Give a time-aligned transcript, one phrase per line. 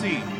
[0.00, 0.37] see.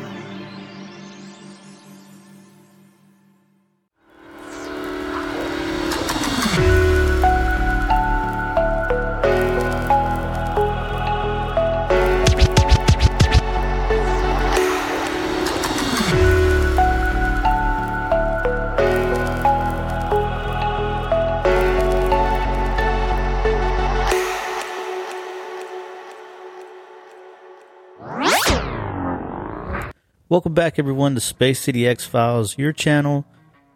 [30.39, 33.25] Welcome back, everyone, to Space City X Files, your channel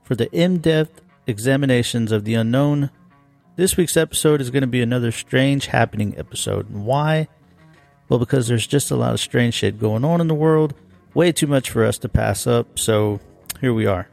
[0.02, 2.90] for the in depth examinations of the unknown.
[3.58, 6.70] This week's episode is going to be another strange happening episode.
[6.70, 7.28] And why?
[8.08, 10.74] Well, because there's just a lot of strange shit going on in the world,
[11.14, 12.80] way too much for us to pass up.
[12.80, 13.20] So
[13.60, 14.08] here we are.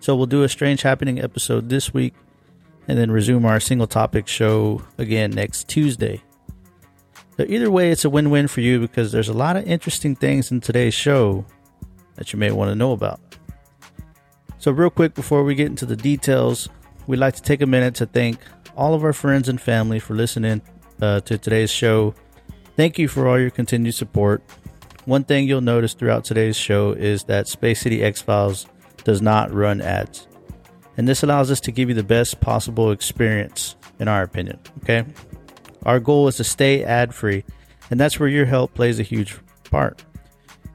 [0.00, 2.14] So we'll do a strange happening episode this week
[2.88, 6.22] and then resume our single topic show again next Tuesday.
[7.36, 10.50] So either way, it's a win-win for you because there's a lot of interesting things
[10.50, 11.44] in today's show
[12.18, 13.20] that you may want to know about.
[14.58, 16.68] So, real quick before we get into the details,
[17.06, 18.38] we'd like to take a minute to thank
[18.76, 20.60] all of our friends and family for listening
[21.00, 22.14] uh, to today's show.
[22.76, 24.42] Thank you for all your continued support.
[25.04, 28.66] One thing you'll notice throughout today's show is that Space City X Files
[29.04, 30.26] does not run ads.
[30.96, 34.58] And this allows us to give you the best possible experience, in our opinion.
[34.82, 35.04] Okay?
[35.86, 37.44] Our goal is to stay ad free,
[37.90, 39.38] and that's where your help plays a huge
[39.70, 40.04] part.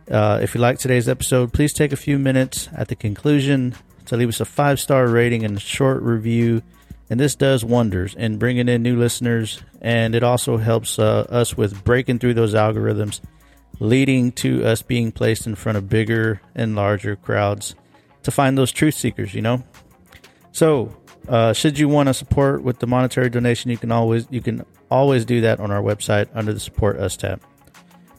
[0.09, 4.17] Uh, if you like today's episode, please take a few minutes at the conclusion to
[4.17, 6.61] leave us a five star rating and a short review.
[7.09, 11.55] And this does wonders in bringing in new listeners, and it also helps uh, us
[11.55, 13.21] with breaking through those algorithms,
[13.79, 17.75] leading to us being placed in front of bigger and larger crowds
[18.23, 19.63] to find those truth seekers, you know?
[20.53, 20.95] So,
[21.27, 24.65] uh, should you want to support with the monetary donation, you can always you can
[24.89, 27.41] always do that on our website under the Support Us tab.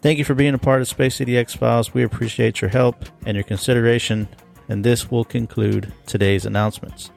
[0.05, 1.94] Thank you for being a part of Space City X Files.
[1.94, 4.28] We appreciate your help and your consideration,
[4.69, 7.11] and this will conclude today's announcements.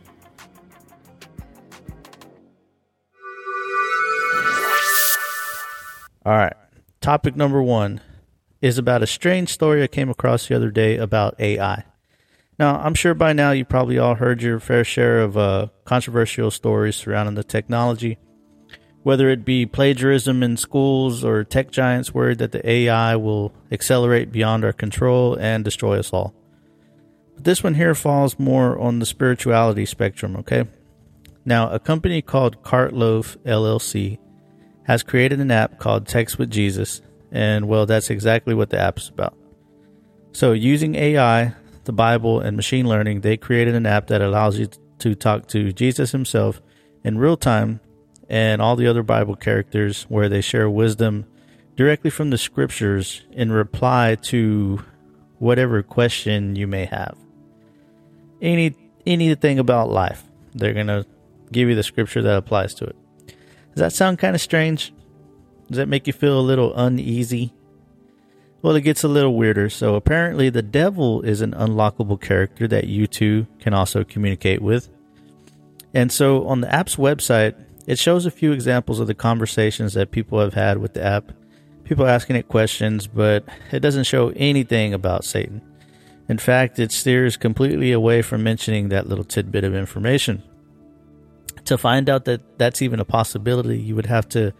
[6.25, 6.53] All right,
[7.01, 7.99] topic number one
[8.61, 11.83] is about a strange story I came across the other day about AI.
[12.57, 16.51] Now, I'm sure by now you probably all heard your fair share of uh, controversial
[16.51, 18.17] stories surrounding the technology
[19.07, 24.33] whether it be plagiarism in schools or tech giants worried that the AI will accelerate
[24.33, 26.33] beyond our control and destroy us all.
[27.33, 30.65] But this one here falls more on the spirituality spectrum, okay?
[31.45, 34.17] Now, a company called Catloaf LLC
[34.83, 37.01] has created an app called Text with Jesus,
[37.31, 39.37] and well, that's exactly what the app is about.
[40.33, 41.53] So, using AI,
[41.85, 44.67] the Bible, and machine learning, they created an app that allows you
[44.99, 46.61] to talk to Jesus himself
[47.05, 47.79] in real time
[48.29, 51.25] and all the other Bible characters where they share wisdom
[51.75, 54.83] directly from the scriptures in reply to
[55.39, 57.15] whatever question you may have.
[58.41, 60.23] Any anything about life,
[60.53, 61.05] they're going to
[61.51, 62.95] give you the scripture that applies to it.
[63.73, 64.93] Does that sound kind of strange?
[65.69, 67.53] Does that make you feel a little uneasy?
[68.61, 69.69] Well, it gets a little weirder.
[69.69, 74.89] So, apparently, the devil is an unlockable character that you two can also communicate with.
[75.93, 77.55] And so, on the app's website,
[77.87, 81.31] it shows a few examples of the conversations that people have had with the app,
[81.85, 85.61] people asking it questions, but it doesn't show anything about Satan.
[86.27, 90.43] In fact, it steers completely away from mentioning that little tidbit of information.
[91.63, 94.53] To find out that that's even a possibility, you would have to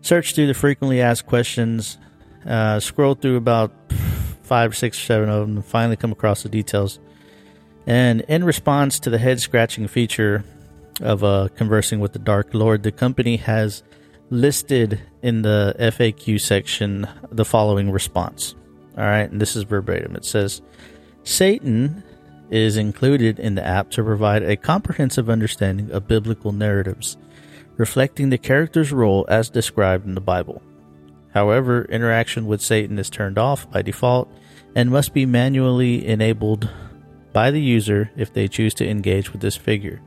[0.00, 1.98] search through the frequently asked questions,
[2.46, 3.72] uh, scroll through about
[4.42, 6.98] five, six, seven of them, and finally come across the details.
[7.86, 10.44] And in response to the head scratching feature
[11.00, 13.82] of uh, conversing with the Dark Lord, the company has
[14.30, 18.54] listed in the FAQ section the following response.
[18.96, 20.16] All right, and this is verbatim.
[20.16, 20.62] It says
[21.24, 22.02] Satan
[22.50, 27.16] is included in the app to provide a comprehensive understanding of biblical narratives,
[27.76, 30.60] reflecting the character's role as described in the Bible.
[31.32, 34.28] However, interaction with Satan is turned off by default
[34.74, 36.68] and must be manually enabled
[37.32, 40.02] by the user if they choose to engage with this figure.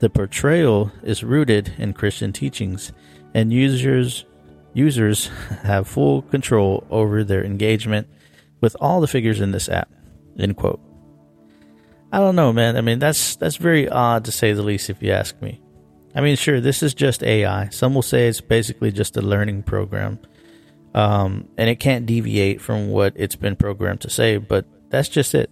[0.00, 2.92] The portrayal is rooted in Christian teachings,
[3.34, 4.24] and users
[4.72, 5.26] users
[5.62, 8.08] have full control over their engagement
[8.60, 9.90] with all the figures in this app.
[10.38, 10.80] End quote.
[12.12, 12.76] I don't know, man.
[12.76, 15.60] I mean, that's that's very odd to say the least, if you ask me.
[16.14, 17.68] I mean, sure, this is just AI.
[17.68, 20.18] Some will say it's basically just a learning program,
[20.94, 24.38] um, and it can't deviate from what it's been programmed to say.
[24.38, 25.50] But that's just it.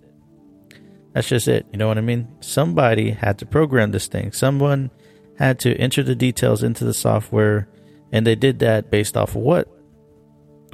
[1.12, 1.66] That's just it.
[1.72, 2.28] You know what I mean?
[2.40, 4.32] Somebody had to program this thing.
[4.32, 4.90] Someone
[5.38, 7.69] had to enter the details into the software,
[8.12, 9.69] and they did that based off of what?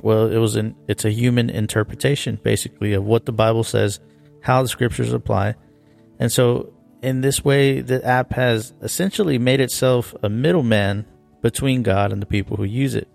[0.03, 4.01] Well, it was an it's a human interpretation basically of what the Bible says,
[4.43, 5.55] how the scriptures apply.
[6.19, 11.07] And so in this way the app has essentially made itself a middleman
[11.41, 13.09] between God and the people who use it.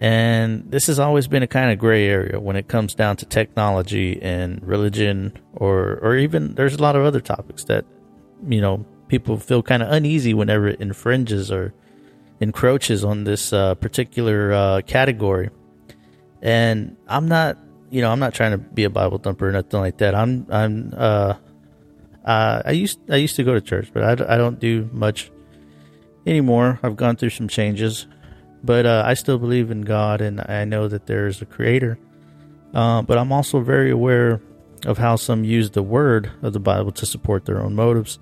[0.00, 3.26] And this has always been a kind of gray area when it comes down to
[3.26, 7.84] technology and religion or or even there's a lot of other topics that
[8.46, 11.74] you know people feel kind of uneasy whenever it infringes or
[12.40, 15.50] encroaches on this uh, particular uh, category.
[16.40, 17.58] And I'm not,
[17.90, 20.14] you know, I'm not trying to be a Bible thumper or nothing like that.
[20.14, 21.34] I'm, I'm, uh,
[22.24, 25.32] uh, I used, I used to go to church, but I, I don't do much
[26.26, 26.78] anymore.
[26.82, 28.06] I've gone through some changes,
[28.62, 31.98] but uh, I still believe in God, and I know that there is a Creator.
[32.74, 34.40] Uh, but I'm also very aware
[34.84, 38.18] of how some use the word of the Bible to support their own motives.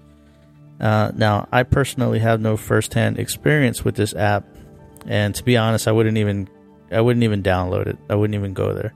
[0.81, 4.45] Uh, now, I personally have no firsthand experience with this app,
[5.07, 6.49] and to be honest, I wouldn't even
[6.91, 7.99] I wouldn't even download it.
[8.09, 8.95] I wouldn't even go there.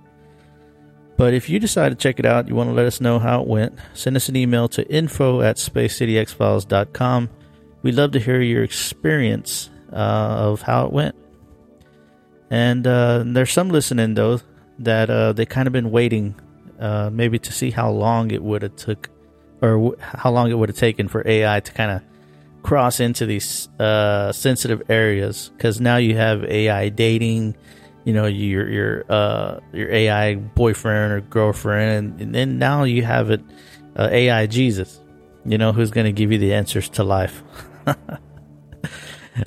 [1.17, 3.43] But if you decide to check it out, you want to let us know how
[3.43, 7.31] it went, send us an email to info at spacecityxfiles.com.
[7.83, 11.15] We'd love to hear your experience uh, of how it went.
[12.50, 14.41] And uh, there's some listening, though,
[14.81, 16.35] that uh, they kind of been waiting
[16.81, 19.08] uh, maybe to see how long it would have took
[19.62, 22.02] or w- how long it would have taken for AI to kind of
[22.62, 27.56] cross into these uh, sensitive areas because now you have AI dating,
[28.05, 33.31] you know, your your uh, your AI boyfriend or girlfriend, and, then now you have
[33.31, 33.43] it
[33.96, 35.00] uh, AI Jesus,
[35.44, 37.43] you know, who's going to give you the answers to life.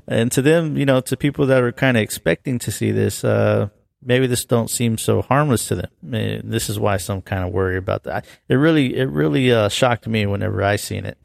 [0.08, 3.24] and to them, you know, to people that are kind of expecting to see this,
[3.24, 3.70] uh,
[4.02, 5.90] maybe this don't seem so harmless to them.
[6.02, 8.26] this is why some kind of worry about that.
[8.48, 11.18] It really, it really uh, shocked me whenever I seen it,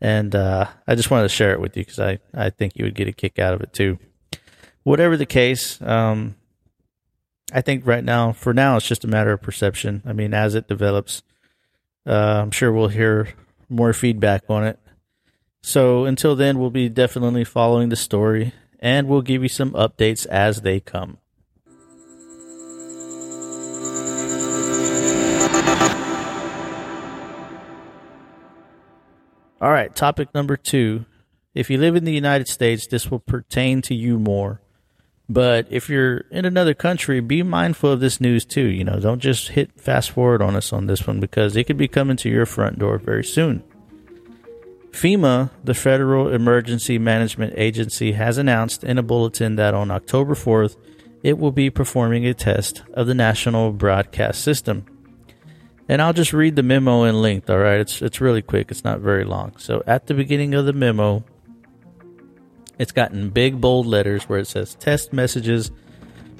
[0.00, 2.84] and uh, I just wanted to share it with you because I, I think you
[2.84, 3.98] would get a kick out of it too.
[4.82, 6.36] Whatever the case, um,
[7.52, 10.02] I think right now, for now, it's just a matter of perception.
[10.06, 11.22] I mean, as it develops,
[12.06, 13.28] uh, I'm sure we'll hear
[13.68, 14.78] more feedback on it.
[15.62, 20.26] So until then, we'll be definitely following the story, and we'll give you some updates
[20.26, 21.18] as they come.
[29.60, 31.04] All right, topic number two.
[31.54, 34.62] If you live in the United States, this will pertain to you more.
[35.28, 38.66] But if you're in another country, be mindful of this news too.
[38.66, 41.76] You know, don't just hit fast forward on us on this one because it could
[41.76, 43.62] be coming to your front door very soon.
[44.90, 50.76] FEMA, the Federal Emergency Management Agency, has announced in a bulletin that on October 4th,
[51.22, 54.84] it will be performing a test of the National Broadcast System.
[55.88, 57.80] And I'll just read the memo in length, all right?
[57.80, 58.70] It's it's really quick.
[58.70, 59.56] It's not very long.
[59.58, 61.24] So at the beginning of the memo,
[62.78, 65.70] it's got in big bold letters where it says test messages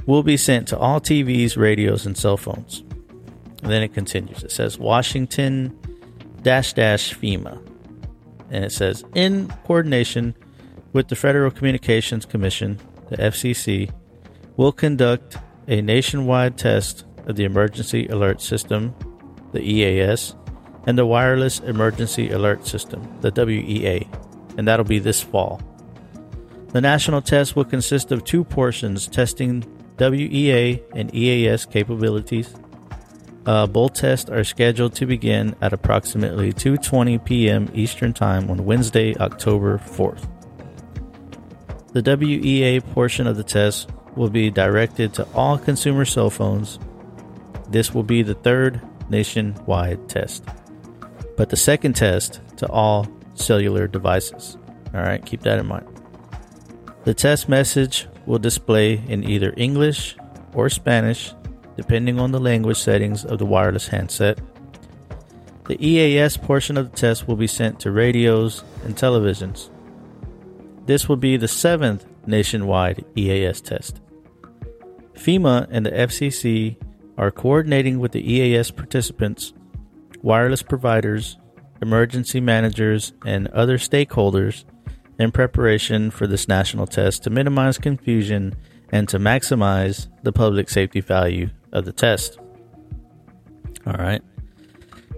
[0.07, 2.81] will be sent to all TVs, radios, and cell phones.
[3.63, 4.43] And then it continues.
[4.43, 5.77] It says Washington
[6.43, 7.70] dash dash FEMA.
[8.51, 10.35] And it says in coordination
[10.93, 13.93] with the Federal Communications Commission, the FCC,
[14.57, 15.37] will conduct
[15.69, 18.95] a nationwide test of the emergency alert system
[19.53, 20.35] the EAS,
[20.87, 24.09] and the Wireless Emergency Alert System, the WEA,
[24.57, 25.61] and that'll be this fall.
[26.69, 29.65] The national test will consist of two portions testing
[29.99, 32.55] WEA and EAS capabilities.
[33.51, 37.69] Uh, both tests are scheduled to begin at approximately 2:20 p.m.
[37.75, 40.29] Eastern Time on Wednesday, October 4th.
[41.93, 46.79] The WEA portion of the test will be directed to all consumer cell phones.
[47.69, 50.45] This will be the third nationwide test.
[51.37, 54.59] But the second test to all cellular devices.
[54.95, 55.89] All right, keep that in mind.
[57.03, 60.15] The test message will display in either English
[60.55, 61.35] or Spanish,
[61.81, 64.39] depending on the language settings of the wireless handset.
[65.67, 69.71] The EAS portion of the test will be sent to radios and televisions.
[70.85, 74.03] This will be the seventh nationwide EAS test.
[75.15, 76.77] FEMA and the FCC
[77.17, 79.55] are coordinating with the EAS participants,
[80.21, 81.39] wireless providers,
[81.81, 84.65] emergency managers, and other stakeholders
[85.19, 88.55] in preparation for this national test to minimize confusion
[88.93, 92.39] and to maximize the public safety value of the test.
[93.87, 94.23] All right.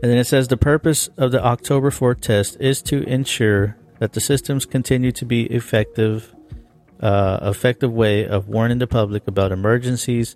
[0.02, 4.14] And then it says the purpose of the October 4th test is to ensure that
[4.14, 6.34] the systems continue to be effective,
[7.00, 10.34] uh, effective way of warning the public about emergencies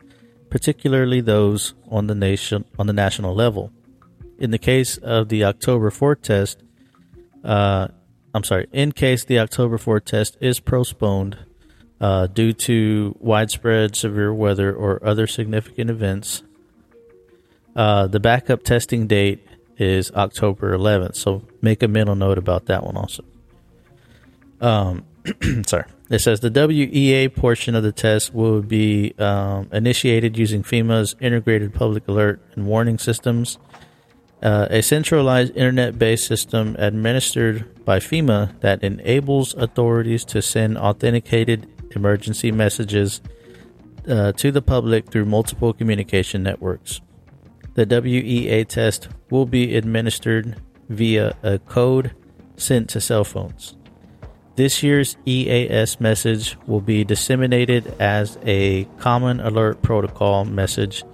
[0.51, 3.73] particularly those on the nation on the national level.
[4.39, 6.63] In the case of the October 4th test,
[7.45, 7.89] uh,
[8.35, 11.39] I'm sorry, in case the October 4th test is postponed,
[12.01, 16.43] uh, due to widespread severe weather or other significant events.
[17.75, 19.47] Uh, the backup testing date
[19.79, 23.25] is October 11th, so make a mental note about that one also.
[24.61, 25.05] Um,
[25.67, 25.85] sorry.
[26.09, 31.75] It says the WEA portion of the test will be um, initiated using FEMA's integrated
[31.75, 33.59] public alert and warning systems,
[34.41, 41.69] uh, a centralized internet based system administered by FEMA that enables authorities to send authenticated
[41.97, 43.21] emergency messages
[44.09, 47.01] uh, to the public through multiple communication networks.
[47.75, 52.15] The WEA test will be administered via a code
[52.57, 53.77] sent to cell phones.
[54.57, 61.05] This year's EAS message will be disseminated as a common alert protocol message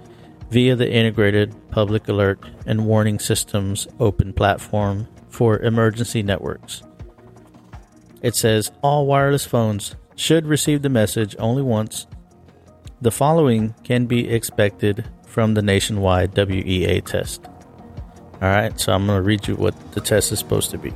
[0.49, 6.83] via the integrated public alert and warning systems open platform for emergency networks.
[8.21, 12.07] It says all wireless phones should receive the message only once.
[13.01, 17.45] The following can be expected from the nationwide WEA test.
[18.41, 20.93] All right, so I'm going to read you what the test is supposed to be.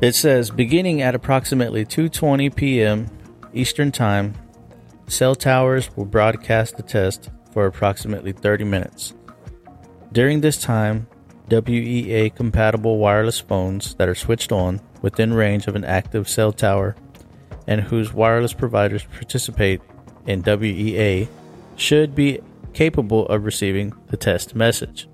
[0.00, 3.06] It says beginning at approximately 2:20 p.m.
[3.54, 4.34] Eastern Time,
[5.06, 9.14] cell towers will broadcast the test for approximately 30 minutes.
[10.12, 11.06] During this time,
[11.48, 16.96] WEA compatible wireless phones that are switched on within range of an active cell tower
[17.66, 19.80] and whose wireless providers participate
[20.26, 21.28] in WEA
[21.76, 22.40] should be
[22.72, 25.08] capable of receiving the test message.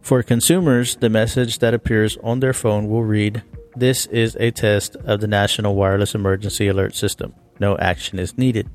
[0.00, 3.42] For consumers, the message that appears on their phone will read
[3.76, 7.34] this is a test of the National Wireless Emergency Alert System.
[7.60, 8.68] No action is needed.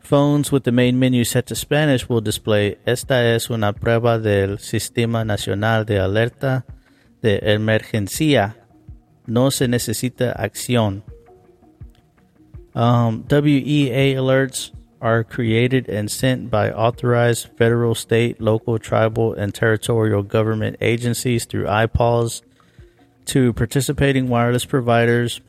[0.00, 4.58] Phones with the main menu set to Spanish will display Esta es una prueba del
[4.58, 6.64] Sistema Nacional de Alerta
[7.20, 8.56] de Emergencia.
[9.28, 11.02] No se necesita acción.
[12.74, 14.70] Um, WEA alerts
[15.02, 21.66] are created and sent by authorized federal, state, local, tribal, and territorial government agencies through
[21.66, 22.40] IPAWS
[23.26, 25.42] to participating wireless providers,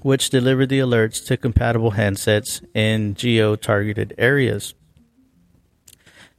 [0.00, 4.74] which deliver the alerts to compatible handsets in geo targeted areas.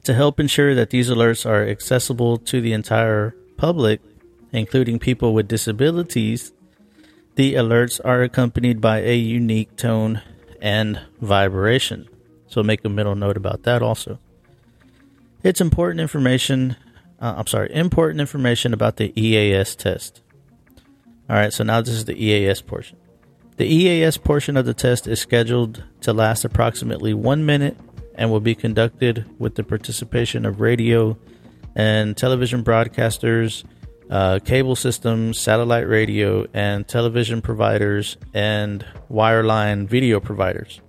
[0.02, 4.02] To help ensure that these alerts are accessible to the entire public,
[4.52, 6.52] including people with disabilities,
[7.36, 10.22] the alerts are accompanied by a unique tone
[10.60, 12.08] and vibration.
[12.46, 14.18] So make a middle note about that also.
[15.42, 16.76] It's important information.
[17.20, 20.22] Uh, I'm sorry, important information about the EAS test.
[21.28, 22.98] All right, so now this is the EAS portion.
[23.56, 27.76] The EAS portion of the test is scheduled to last approximately one minute
[28.14, 31.16] and will be conducted with the participation of radio
[31.74, 33.64] and television broadcasters,
[34.10, 40.80] uh, cable systems, satellite radio, and television providers, and wireline video providers.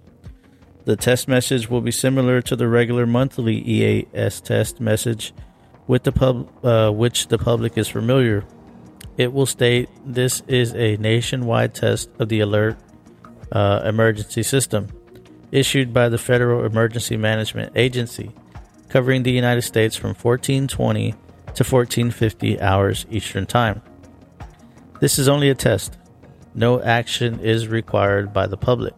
[0.86, 5.34] The test message will be similar to the regular monthly EAS test message,
[5.88, 8.46] with the pub, uh, which the public is familiar
[9.18, 12.78] it will state this is a nationwide test of the alert
[13.52, 14.88] uh, emergency system
[15.52, 18.32] issued by the Federal Emergency Management Agency,
[18.90, 21.16] covering the United States from 1420
[21.56, 23.82] to 1450 hours Eastern Time.
[25.00, 25.98] This is only a test.
[26.54, 28.94] No action is required by the public.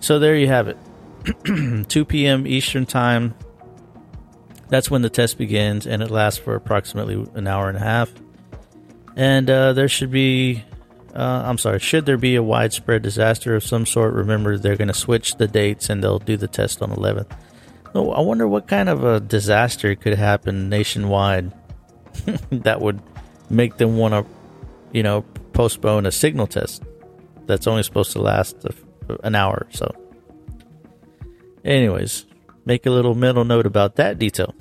[0.00, 0.78] So there you have it.
[1.88, 2.46] 2 p.m.
[2.46, 3.34] Eastern Time.
[4.68, 8.12] That's when the test begins, and it lasts for approximately an hour and a half.
[9.16, 10.64] And uh, there should be,
[11.14, 14.88] uh, I'm sorry, should there be a widespread disaster of some sort, remember they're going
[14.88, 17.30] to switch the dates and they'll do the test on 11th.
[17.94, 21.52] Oh, I wonder what kind of a disaster could happen nationwide
[22.50, 23.00] that would
[23.48, 24.26] make them want to,
[24.92, 25.22] you know,
[25.52, 26.82] postpone a signal test
[27.46, 28.66] that's only supposed to last
[29.22, 29.94] an hour or so.
[31.64, 32.26] Anyways,
[32.64, 34.54] make a little mental note about that detail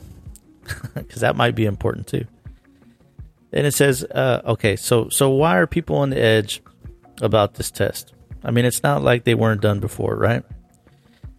[0.94, 2.26] because that might be important too.
[3.52, 6.62] And it says, uh, okay, so so why are people on the edge
[7.22, 8.14] about this test?
[8.44, 10.44] I mean, it's not like they weren't done before, right?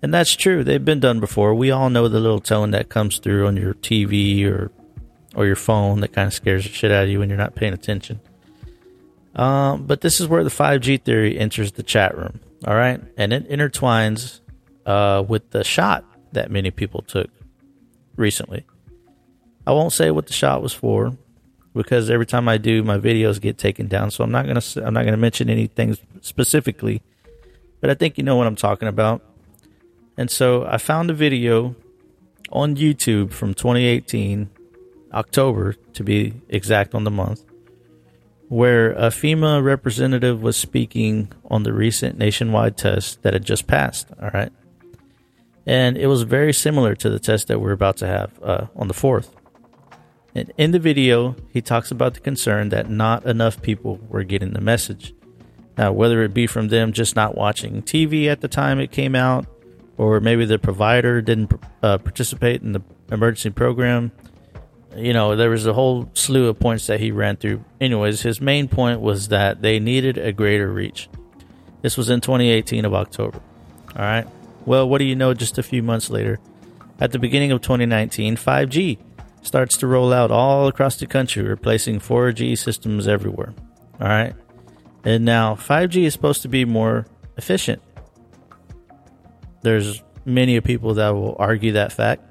[0.05, 1.55] And that's true; they've been done before.
[1.55, 4.71] We all know the little tone that comes through on your TV or
[5.35, 7.55] or your phone that kind of scares the shit out of you when you're not
[7.55, 8.21] paying attention.
[9.35, 13.33] Um, but this is where the 5G theory enters the chat room, all right, and
[13.33, 14.41] it intertwines
[14.85, 17.31] uh, with the shot that many people took
[18.15, 18.67] recently.
[19.67, 21.17] I won't say what the shot was for
[21.75, 24.11] because every time I do, my videos get taken down.
[24.11, 27.01] So I'm not gonna I'm not gonna mention anything specifically,
[27.81, 29.23] but I think you know what I'm talking about.
[30.17, 31.75] And so I found a video
[32.51, 34.49] on YouTube from 2018,
[35.13, 37.45] October to be exact on the month,
[38.49, 44.09] where a FEMA representative was speaking on the recent nationwide test that had just passed.
[44.23, 44.53] All right.
[45.67, 48.89] And it was very similar to the test that we're about to have uh, on
[48.89, 49.31] the 4th.
[50.35, 54.53] And in the video, he talks about the concern that not enough people were getting
[54.53, 55.15] the message.
[55.79, 59.15] Now, whether it be from them just not watching TV at the time it came
[59.15, 59.47] out,
[59.97, 64.13] or maybe the provider didn't uh, participate in the emergency program,
[64.97, 67.65] you know, there was a whole slew of points that he ran through.
[67.81, 71.09] Anyways, his main point was that they needed a greater reach.
[71.83, 73.41] This was in 2018 of October.
[73.97, 74.27] All right.
[74.65, 76.39] Well, what do you know just a few months later?
[77.01, 78.99] At the beginning of 2019, 5G
[79.43, 83.53] starts to roll out all across the country, replacing 4G systems everywhere.
[84.01, 84.35] All right.
[85.05, 87.83] And now 5G is supposed to be more efficient.
[89.65, 92.23] There's many people that will argue that fact.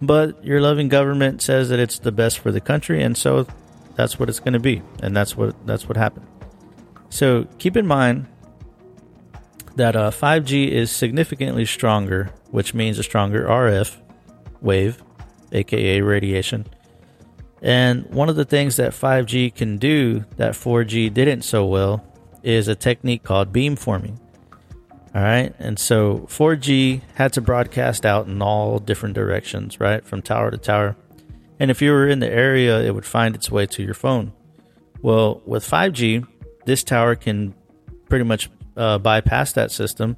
[0.00, 3.46] But your loving government says that it's the best for the country, and so
[3.96, 6.26] that's what it's going to be, and that's what that's what happened.
[7.10, 8.26] So keep in mind
[9.74, 13.96] that uh, 5G is significantly stronger, which means a stronger RF
[14.60, 15.02] wave,
[15.50, 16.66] aka radiation.
[17.60, 22.04] And one of the things that 5G can do that 4G didn't so well
[22.44, 24.20] is a technique called beamforming.
[25.14, 25.54] All right.
[25.58, 30.04] And so 4G had to broadcast out in all different directions, right?
[30.04, 30.96] From tower to tower.
[31.58, 34.32] And if you were in the area, it would find its way to your phone.
[35.00, 36.26] Well, with 5G,
[36.66, 37.54] this tower can
[38.08, 40.16] pretty much uh, bypass that system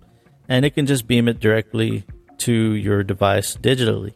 [0.48, 2.04] and it can just beam it directly
[2.38, 4.14] to your device digitally.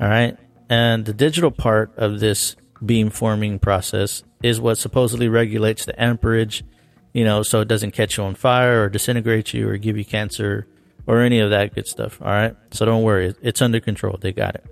[0.00, 0.36] All right.
[0.68, 2.54] And the digital part of this
[2.84, 6.64] beam forming process is what supposedly regulates the amperage
[7.12, 10.04] you know, so it doesn't catch you on fire or disintegrate you or give you
[10.04, 10.66] cancer
[11.06, 12.20] or any of that good stuff.
[12.20, 12.56] All right.
[12.70, 13.34] So don't worry.
[13.42, 14.16] It's under control.
[14.20, 14.64] They got it.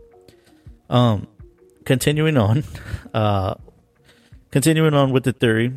[0.89, 1.27] Um,
[1.85, 2.65] continuing on,
[3.15, 3.55] uh,
[4.51, 5.73] continuing on with the theory,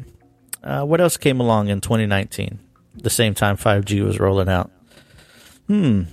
[0.64, 2.60] uh, what else came along in 2019?
[2.96, 4.70] The same time 5G was rolling out.
[5.68, 6.04] Hmm.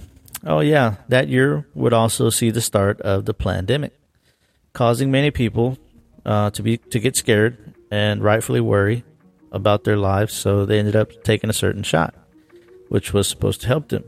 [0.47, 3.99] Oh yeah, that year would also see the start of the pandemic,
[4.73, 5.77] causing many people
[6.25, 9.03] uh, to be to get scared and rightfully worry
[9.53, 12.15] about their lives, so they ended up taking a certain shot,
[12.89, 14.05] which was supposed to help them.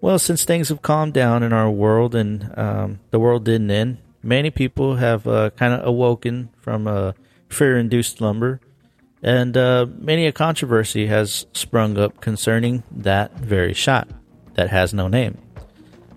[0.00, 3.98] Well, since things have calmed down in our world and um, the world didn't end,
[4.22, 7.14] many people have uh, kind of awoken from a
[7.48, 8.60] fear induced slumber,
[9.22, 14.08] and uh, many a controversy has sprung up concerning that very shot
[14.54, 15.38] that has no name.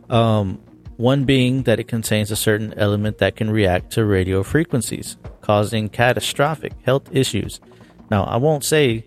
[0.09, 0.61] Um,
[0.97, 5.87] one being that it contains a certain element that can react to radio frequencies, causing
[5.87, 7.61] catastrophic health issues
[8.09, 9.05] now, I won't say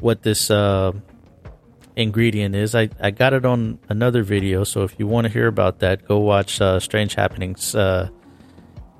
[0.00, 0.92] what this uh,
[1.96, 2.74] ingredient is.
[2.74, 6.06] I, I got it on another video, so if you want to hear about that,
[6.06, 7.74] go watch uh, Strange Happenings.
[7.74, 8.08] Uh,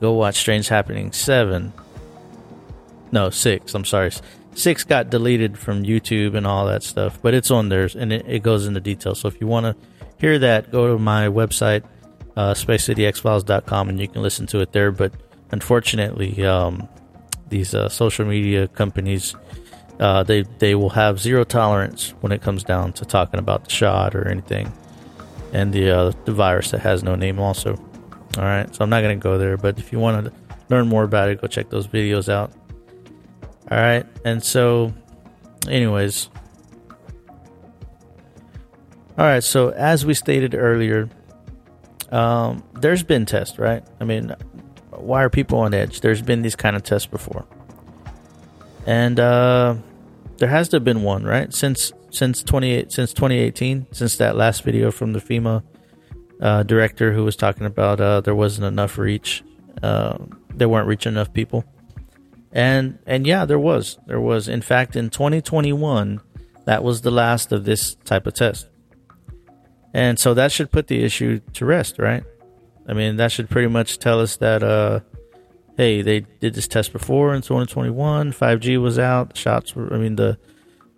[0.00, 1.72] go watch Strange Happenings 7.
[3.12, 3.74] No, 6.
[3.74, 4.10] I'm sorry.
[4.54, 8.24] 6 got deleted from YouTube and all that stuff, but it's on there and it,
[8.28, 9.14] it goes into detail.
[9.14, 9.76] So if you want to
[10.18, 11.84] hear that, go to my website,
[12.36, 14.90] uh, spacecityxfiles.com, and you can listen to it there.
[14.90, 15.12] But
[15.50, 16.88] unfortunately, um,
[17.48, 19.34] these uh, social media companies,
[20.00, 23.70] uh, they they will have zero tolerance when it comes down to talking about the
[23.70, 24.72] shot or anything,
[25.52, 27.38] and the uh, the virus that has no name.
[27.38, 27.74] Also,
[28.36, 28.74] all right.
[28.74, 30.32] So I'm not going to go there, but if you want to
[30.68, 32.52] learn more about it, go check those videos out.
[33.70, 34.92] All right, and so,
[35.68, 36.28] anyways.
[39.16, 41.08] All right, so as we stated earlier,
[42.10, 43.84] um, there's been tests, right?
[44.00, 44.34] I mean,
[45.04, 46.00] why are people on edge?
[46.00, 47.46] There's been these kind of tests before,
[48.86, 49.76] and uh,
[50.38, 51.52] there has to have been one, right?
[51.52, 55.62] Since since twenty since 2018, since that last video from the FEMA
[56.40, 59.44] uh, director who was talking about uh, there wasn't enough reach,
[59.82, 60.16] uh,
[60.58, 61.64] weren't reaching enough people,
[62.52, 64.48] and and yeah, there was, there was.
[64.48, 66.20] In fact, in 2021,
[66.64, 68.68] that was the last of this type of test,
[69.92, 72.24] and so that should put the issue to rest, right?
[72.88, 75.00] I mean, that should pretty much tell us that, uh,
[75.76, 78.32] hey, they did this test before in 2021.
[78.32, 79.36] 5G was out.
[79.36, 80.38] Shots were, I mean, the,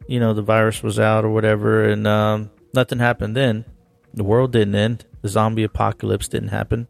[0.09, 3.65] you know, the virus was out or whatever, and um, nothing happened then.
[4.15, 5.05] The world didn't end.
[5.23, 6.89] The zombie apocalypse didn't happen.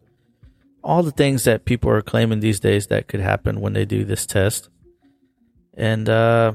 [0.82, 4.04] All the things that people are claiming these days that could happen when they do
[4.04, 4.68] this test.
[5.74, 6.52] And, uh,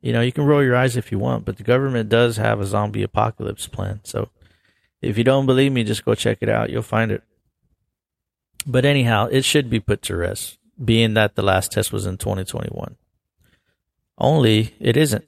[0.00, 2.60] you know, you can roll your eyes if you want, but the government does have
[2.60, 4.00] a zombie apocalypse plan.
[4.04, 4.30] So
[5.02, 6.70] if you don't believe me, just go check it out.
[6.70, 7.22] You'll find it.
[8.66, 12.18] But anyhow, it should be put to rest, being that the last test was in
[12.18, 12.96] 2021.
[14.18, 15.26] Only it isn't.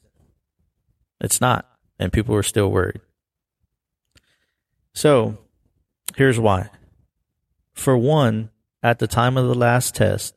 [1.21, 1.68] It's not.
[1.99, 3.01] And people are still worried.
[4.92, 5.38] So
[6.16, 6.71] here's why.
[7.73, 8.51] For one,
[8.83, 10.35] at the time of the last test,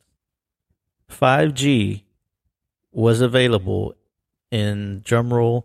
[1.10, 2.02] 5G
[2.92, 3.94] was available
[4.50, 5.64] in drumroll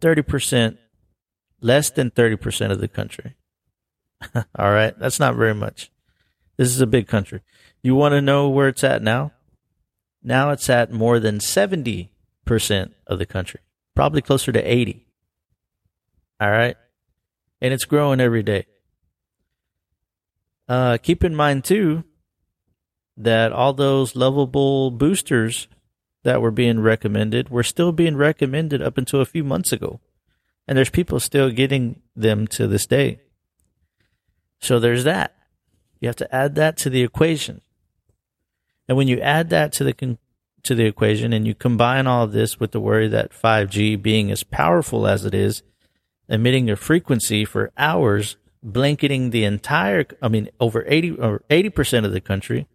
[0.00, 0.76] 30%,
[1.60, 3.36] less than 30% of the country.
[4.34, 4.98] All right.
[4.98, 5.90] That's not very much.
[6.56, 7.40] This is a big country.
[7.82, 9.32] You want to know where it's at now?
[10.22, 12.08] Now it's at more than 70%
[13.06, 13.60] of the country,
[13.94, 15.06] probably closer to 80.
[16.40, 16.76] All right.
[17.60, 18.66] And it's growing every day.
[20.68, 22.04] Uh, keep in mind too
[23.16, 25.68] that all those lovable boosters
[26.22, 30.00] that were being recommended were still being recommended up until a few months ago.
[30.66, 33.20] And there's people still getting them to this day.
[34.60, 35.36] So there's that.
[36.04, 37.62] You have to add that to the equation.
[38.86, 40.18] And when you add that to the
[40.64, 44.44] to the equation and you combine all this with the worry that 5G being as
[44.44, 45.62] powerful as it is,
[46.28, 52.12] emitting a frequency for hours, blanketing the entire I mean over 80 or 80% of
[52.12, 52.68] the country,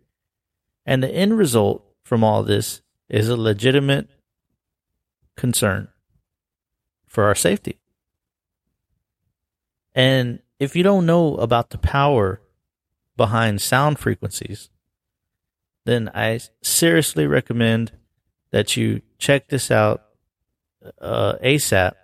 [0.83, 4.09] and the end result from all this is a legitimate
[5.37, 5.89] concern
[7.05, 7.77] for our safety.
[9.93, 12.41] And if you don't know about the power
[13.19, 14.69] behind sound frequencies,
[15.83, 17.91] then I seriously recommend
[18.51, 20.05] that you check this out
[21.01, 21.95] uh, ASAP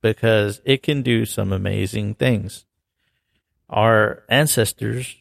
[0.00, 2.66] because it can do some amazing things.
[3.68, 5.16] Our ancestors,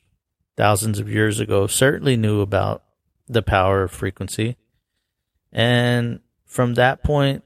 [0.56, 2.84] thousands of years ago, certainly knew about
[3.28, 4.58] the power of frequency.
[5.52, 7.44] And from that point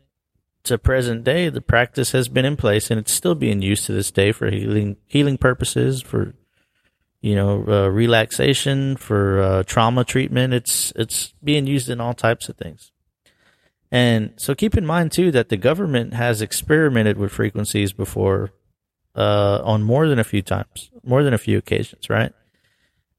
[0.64, 3.94] to present day, the practice has been in place and it's still being used to
[3.94, 6.34] this day for healing healing purposes, for
[7.22, 10.54] you know uh, relaxation, for uh, trauma treatment.
[10.54, 12.92] It's it's being used in all types of things.
[13.92, 18.52] And so keep in mind too that the government has experimented with frequencies before
[19.16, 22.34] uh, on more than a few times, more than a few occasions, right?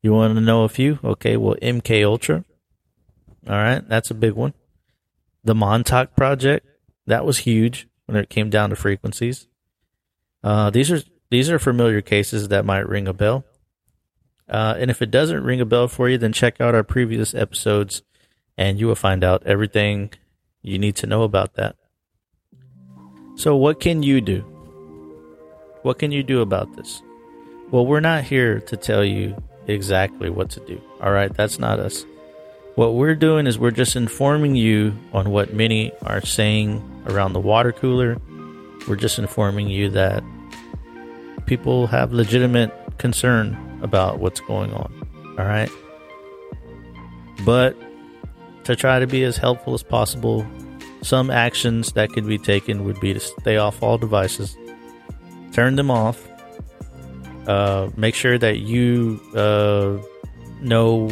[0.03, 0.99] You want to know a few?
[1.03, 2.45] Okay, well, MK Ultra.
[3.49, 4.55] All right, that's a big one.
[5.43, 6.67] The Montauk Project,
[7.07, 9.49] that was huge when it came down to frequencies.
[10.45, 13.45] Uh, these are these are familiar cases that might ring a bell.
[14.49, 17.35] Uh, and if it doesn't ring a bell for you, then check out our previous
[17.35, 18.03] episodes,
[18.57, 20.11] and you will find out everything
[20.63, 21.77] you need to know about that.
[23.37, 24.41] So, what can you do?
[25.83, 27.03] What can you do about this?
[27.71, 30.81] Well, we're not here to tell you exactly what to do.
[31.01, 32.05] All right, that's not us.
[32.75, 37.41] What we're doing is we're just informing you on what many are saying around the
[37.41, 38.17] water cooler.
[38.89, 40.23] We're just informing you that
[41.47, 44.93] people have legitimate concern about what's going on.
[45.39, 45.71] All right.
[47.45, 47.77] But
[48.65, 50.47] to try to be as helpful as possible,
[51.03, 54.57] some actions that could be taken would be to stay off all devices,
[55.53, 56.29] turn them off,
[57.47, 59.97] uh, make sure that you uh,
[60.61, 61.09] know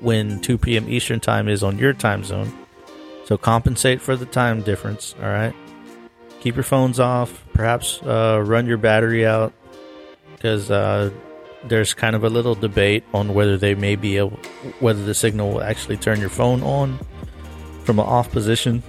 [0.00, 0.88] when 2 p.m.
[0.88, 2.52] Eastern time is on your time zone.
[3.24, 5.14] So compensate for the time difference.
[5.22, 5.54] All right.
[6.40, 7.44] Keep your phones off.
[7.52, 9.52] Perhaps uh, run your battery out
[10.34, 11.10] because uh,
[11.64, 14.38] there's kind of a little debate on whether they may be able,
[14.80, 16.98] whether the signal will actually turn your phone on
[17.84, 18.82] from an off position.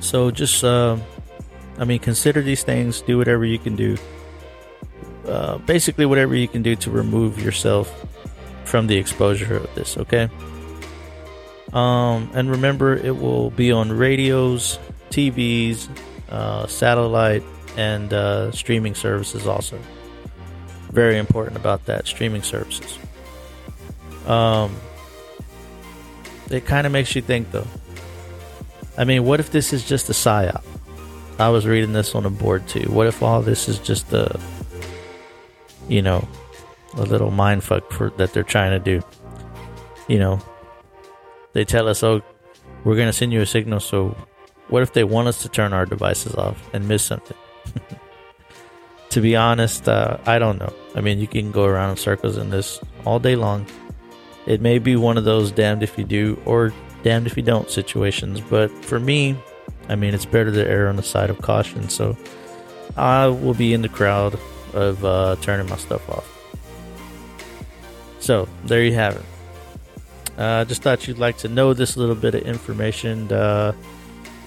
[0.00, 0.98] So just, uh,
[1.78, 3.00] I mean, consider these things.
[3.00, 3.96] Do whatever you can do.
[5.26, 7.90] Uh, basically, whatever you can do to remove yourself
[8.64, 10.28] from the exposure of this, okay?
[11.72, 14.78] Um, and remember, it will be on radios,
[15.10, 15.88] TVs,
[16.28, 17.42] uh, satellite,
[17.76, 19.78] and uh, streaming services also.
[20.94, 22.98] Very important about that streaming services.
[24.26, 24.74] Um,
[26.50, 27.66] it kind of makes you think, though.
[28.96, 30.62] I mean, what if this is just a psyop?
[31.38, 32.88] I was reading this on a board too.
[32.90, 34.38] What if all this is just a,
[35.88, 36.26] you know,
[36.96, 39.04] a little mind fuck for that they're trying to do.
[40.08, 40.40] You know,
[41.52, 42.22] they tell us, "Oh,
[42.84, 44.16] we're going to send you a signal." So,
[44.68, 47.36] what if they want us to turn our devices off and miss something?
[49.14, 50.72] to be honest, uh, I don't know.
[50.94, 53.66] I mean, you can go around in circles in this all day long.
[54.46, 56.72] It may be one of those damned if you do or
[57.04, 59.36] damned if you don't situations, but for me,
[59.88, 61.88] I mean, it's better to err on the side of caution.
[61.88, 62.16] So,
[62.96, 64.38] I will be in the crowd
[64.72, 66.30] of uh, turning my stuff off.
[68.18, 69.24] So there you have it.
[70.38, 73.30] Uh, just thought you'd like to know this little bit of information.
[73.30, 73.72] Uh,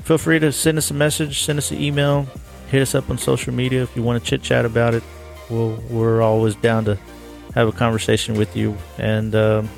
[0.03, 2.27] feel free to send us a message, send us an email,
[2.69, 5.03] hit us up on social media if you want to chit chat about it.
[5.49, 6.97] We'll, we're always down to
[7.53, 8.77] have a conversation with you.
[8.97, 9.69] And um,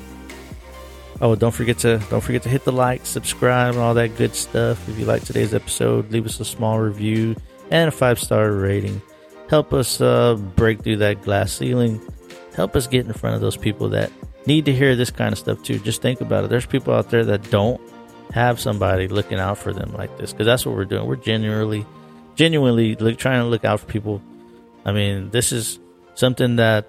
[1.20, 4.34] oh, don't forget to don't forget to hit the like, subscribe, and all that good
[4.34, 4.88] stuff.
[4.88, 7.36] If you like today's episode, leave us a small review
[7.70, 9.00] and a five star rating.
[9.48, 12.00] Help us uh, break through that glass ceiling
[12.54, 14.12] help us get in front of those people that
[14.46, 15.78] need to hear this kind of stuff too.
[15.78, 16.50] Just think about it.
[16.50, 17.80] There's people out there that don't
[18.32, 21.06] have somebody looking out for them like this because that's what we're doing.
[21.06, 21.86] We're genuinely,
[22.40, 24.22] genuinely look, trying to look out for people.
[24.86, 25.78] I mean, this is
[26.14, 26.86] something that,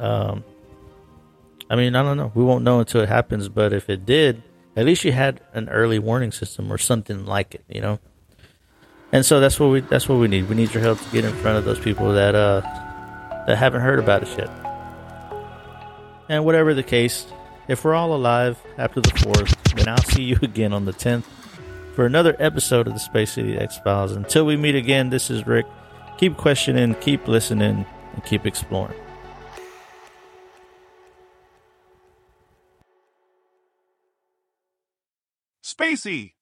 [0.00, 0.42] um,
[1.70, 2.32] I mean, I don't know.
[2.34, 4.42] We won't know until it happens, but if it did,
[4.74, 8.00] at least you had an early warning system or something like it, you know.
[9.12, 10.48] And so that's what we that's what we need.
[10.48, 12.60] We need your help to get in front of those people that uh
[13.46, 14.50] that haven't heard about it yet.
[16.28, 17.24] And whatever the case,
[17.68, 21.22] if we're all alive after the 4th, then I'll see you again on the 10th
[21.96, 24.12] for another episode of the Space City X Files.
[24.12, 25.64] Until we meet again, this is Rick.
[26.18, 28.94] Keep questioning, keep listening, and keep exploring.
[35.64, 36.34] Spacey